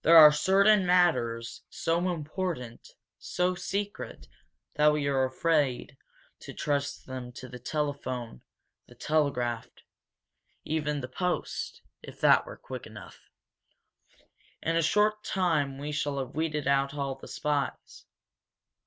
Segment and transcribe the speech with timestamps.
[0.00, 2.88] "There are certain matters so important,
[3.18, 4.26] so secret,
[4.76, 5.98] that we are afraid
[6.40, 8.40] to trust them to the telephone,
[8.86, 9.68] the telegraph
[10.64, 13.20] even the post, if that were quick enough!
[14.62, 18.06] In a short time we shall have weeded out all the spies.